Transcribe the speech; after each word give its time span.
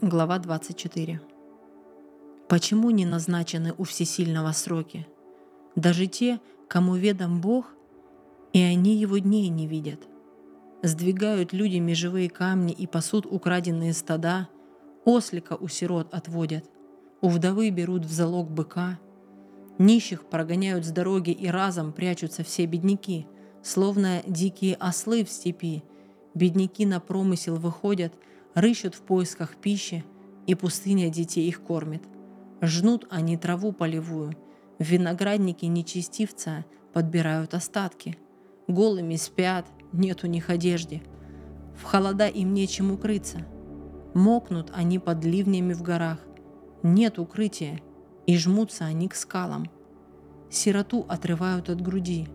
Глава 0.00 0.38
24. 0.38 1.20
Почему 2.48 2.90
не 2.90 3.04
назначены 3.04 3.74
у 3.76 3.82
Всесильного 3.82 4.52
сроки? 4.52 5.08
Даже 5.74 6.06
те, 6.06 6.38
кому 6.68 6.94
ведом 6.94 7.40
Бог, 7.40 7.74
и 8.52 8.62
они 8.62 8.94
его 8.94 9.18
дней 9.18 9.48
не 9.48 9.66
видят. 9.66 9.98
Сдвигают 10.84 11.52
люди 11.52 11.78
межевые 11.78 12.30
камни 12.30 12.72
и 12.72 12.86
пасут 12.86 13.26
украденные 13.26 13.92
стада, 13.92 14.48
ослика 15.04 15.56
у 15.56 15.66
сирот 15.66 16.14
отводят, 16.14 16.64
у 17.20 17.28
вдовы 17.28 17.70
берут 17.70 18.04
в 18.04 18.12
залог 18.12 18.48
быка, 18.48 19.00
нищих 19.78 20.26
прогоняют 20.26 20.86
с 20.86 20.92
дороги 20.92 21.30
и 21.30 21.48
разом 21.48 21.92
прячутся 21.92 22.44
все 22.44 22.66
бедняки, 22.66 23.26
словно 23.64 24.22
дикие 24.28 24.76
ослы 24.76 25.24
в 25.24 25.28
степи, 25.28 25.82
бедняки 26.34 26.86
на 26.86 27.00
промысел 27.00 27.56
выходят– 27.56 28.12
рыщут 28.54 28.94
в 28.94 29.02
поисках 29.02 29.56
пищи, 29.56 30.04
и 30.46 30.54
пустыня 30.54 31.10
детей 31.10 31.46
их 31.46 31.62
кормит. 31.62 32.02
Жнут 32.60 33.06
они 33.10 33.36
траву 33.36 33.72
полевую, 33.72 34.34
в 34.78 34.84
винограднике 34.84 35.66
нечестивца 35.66 36.64
подбирают 36.92 37.54
остатки. 37.54 38.16
Голыми 38.66 39.16
спят, 39.16 39.66
нет 39.92 40.24
у 40.24 40.26
них 40.26 40.50
одежды. 40.50 41.02
В 41.76 41.84
холода 41.84 42.26
им 42.26 42.54
нечем 42.54 42.90
укрыться. 42.90 43.46
Мокнут 44.14 44.70
они 44.74 44.98
под 44.98 45.24
ливнями 45.24 45.74
в 45.74 45.82
горах. 45.82 46.18
Нет 46.82 47.18
укрытия, 47.18 47.80
и 48.26 48.36
жмутся 48.38 48.86
они 48.86 49.08
к 49.08 49.14
скалам. 49.14 49.66
Сироту 50.50 51.04
отрывают 51.08 51.68
от 51.68 51.80
груди. 51.80 52.26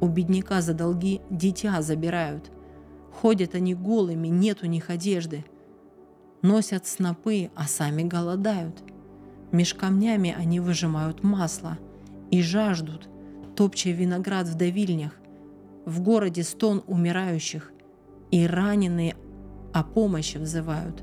У 0.00 0.08
бедняка 0.08 0.60
за 0.60 0.74
долги 0.74 1.20
дитя 1.30 1.80
забирают. 1.80 2.50
Ходят 3.12 3.54
они 3.54 3.74
голыми, 3.74 4.28
нет 4.28 4.62
у 4.62 4.66
них 4.66 4.90
одежды 4.90 5.44
носят 6.42 6.86
снопы, 6.86 7.50
а 7.54 7.66
сами 7.66 8.02
голодают. 8.02 8.82
Меж 9.52 9.74
камнями 9.74 10.34
они 10.36 10.60
выжимают 10.60 11.22
масло 11.22 11.78
и 12.30 12.42
жаждут, 12.42 13.08
топча 13.56 13.90
виноград 13.90 14.48
в 14.48 14.56
давильнях. 14.56 15.12
В 15.86 16.00
городе 16.00 16.42
стон 16.42 16.82
умирающих, 16.86 17.72
и 18.30 18.46
раненые 18.46 19.16
о 19.72 19.82
помощи 19.82 20.38
взывают. 20.38 21.02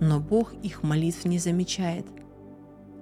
Но 0.00 0.20
Бог 0.20 0.54
их 0.62 0.82
молитв 0.82 1.24
не 1.24 1.38
замечает. 1.38 2.06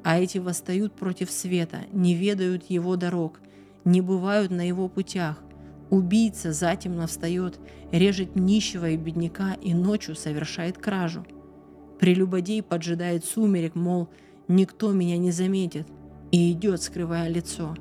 А 0.02 0.18
эти 0.18 0.38
восстают 0.38 0.94
против 0.94 1.30
света, 1.30 1.80
не 1.92 2.14
ведают 2.14 2.64
его 2.70 2.96
дорог, 2.96 3.40
не 3.84 4.00
бывают 4.00 4.50
на 4.50 4.66
его 4.66 4.88
путях. 4.88 5.42
Убийца 5.90 6.52
затемно 6.52 7.06
встает, 7.06 7.58
режет 7.90 8.36
нищего 8.36 8.88
и 8.88 8.96
бедняка 8.96 9.54
и 9.54 9.74
ночью 9.74 10.14
совершает 10.14 10.78
кражу– 10.78 11.26
Прелюбодей 12.00 12.62
поджидает 12.62 13.26
сумерек, 13.26 13.74
мол, 13.74 14.08
никто 14.48 14.90
меня 14.92 15.18
не 15.18 15.32
заметит, 15.32 15.86
и 16.32 16.50
идет, 16.50 16.80
скрывая 16.80 17.28
лицо. 17.28 17.76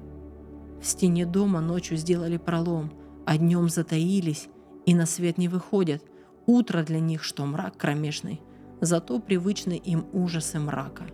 В 0.81 0.85
стене 0.85 1.25
дома 1.25 1.61
ночью 1.61 1.95
сделали 1.95 2.35
пролом, 2.35 2.91
а 3.25 3.37
днем 3.37 3.69
затаились 3.69 4.49
и 4.85 4.93
на 4.93 5.05
свет 5.05 5.37
не 5.37 5.47
выходят. 5.47 6.03
Утро 6.45 6.83
для 6.83 6.99
них, 6.99 7.23
что 7.23 7.45
мрак 7.45 7.77
кромешный, 7.77 8.41
зато 8.81 9.19
привычны 9.19 9.77
им 9.77 10.05
ужасы 10.11 10.59
мрака. 10.59 11.05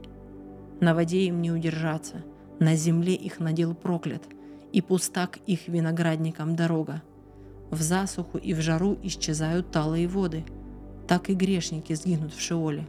На 0.80 0.96
воде 0.96 1.26
им 1.26 1.44
не 1.44 1.52
удержаться, 1.52 2.24
на 2.60 2.76
земле 2.76 3.14
их 3.14 3.40
надел 3.40 3.76
проклят, 3.76 4.24
и 4.72 4.82
пустак 4.82 5.38
их 5.46 5.68
виноградникам 5.68 6.56
дорога. 6.56 7.04
В 7.70 7.82
засуху 7.84 8.40
и 8.40 8.56
в 8.56 8.62
жару 8.62 8.98
исчезают 9.04 9.70
талые 9.70 10.08
воды– 10.08 10.44
так 11.08 11.30
и 11.30 11.34
грешники 11.34 11.94
сгинут 11.94 12.34
в 12.34 12.42
Шеоле. 12.42 12.88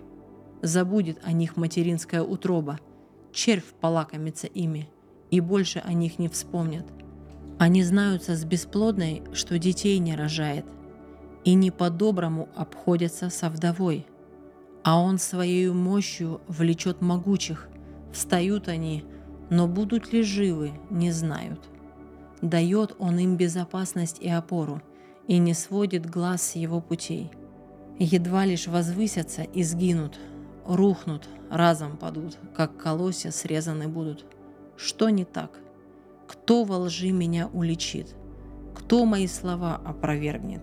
Забудет 0.63 1.19
о 1.23 1.33
них 1.33 1.57
материнская 1.57 2.23
утроба, 2.23 2.79
червь 3.33 3.75
полакомится 3.81 4.47
ими, 4.47 4.89
и 5.31 5.41
больше 5.41 5.81
о 5.85 5.93
них 5.93 6.19
не 6.19 6.29
вспомнят. 6.29 6.87
Они 7.59 7.83
знаются 7.83 8.35
с 8.35 8.45
бесплодной, 8.45 9.23
что 9.33 9.59
детей 9.59 9.99
не 9.99 10.15
рожает, 10.15 10.65
и 11.45 11.55
не 11.55 11.71
по-доброму 11.71 12.49
обходятся 12.55 13.31
со 13.31 13.49
вдовой. 13.49 14.07
А 14.83 15.01
он 15.01 15.19
своей 15.19 15.71
мощью 15.71 16.41
влечет 16.49 17.01
могучих, 17.01 17.69
встают 18.13 18.69
они, 18.69 19.05
но 19.51 19.69
будут 19.69 20.13
ли 20.13 20.23
живы, 20.23 20.73
не 20.91 21.11
знают. 21.13 21.61
Дает 22.43 22.95
он 22.99 23.19
им 23.19 23.37
безопасность 23.37 24.19
и 24.21 24.29
опору, 24.29 24.83
и 25.27 25.39
не 25.39 25.55
сводит 25.55 26.09
глаз 26.09 26.43
с 26.43 26.57
его 26.57 26.81
путей– 26.81 27.31
едва 27.99 28.45
лишь 28.45 28.67
возвысятся 28.67 29.43
и 29.43 29.63
сгинут, 29.63 30.19
рухнут, 30.67 31.29
разом 31.51 31.97
падут, 31.97 32.39
как 32.55 32.77
колосья 32.77 33.31
срезаны 33.31 33.89
будут. 33.89 34.25
Что 34.77 35.09
не 35.09 35.25
так? 35.25 35.51
Кто 36.27 36.65
во 36.65 36.79
лжи 36.79 37.11
меня 37.13 37.49
уличит? 37.53 38.15
Кто 38.75 39.05
мои 39.05 39.27
слова 39.27 39.81
опровергнет?» 39.85 40.63